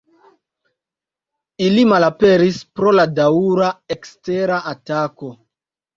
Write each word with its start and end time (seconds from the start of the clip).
Ili 1.65 1.83
malaperis 1.91 2.57
pro 2.79 2.95
la 3.01 3.07
daŭra 3.19 3.69
ekstera 3.97 4.59
atako. 4.73 5.35